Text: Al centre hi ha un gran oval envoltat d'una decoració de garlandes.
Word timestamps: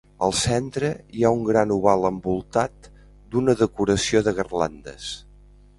Al 0.27 0.31
centre 0.43 0.87
hi 1.17 1.25
ha 1.27 1.31
un 1.41 1.43
gran 1.49 1.73
oval 1.75 2.09
envoltat 2.11 2.89
d'una 3.35 3.57
decoració 3.61 4.27
de 4.29 4.39
garlandes. 4.41 5.15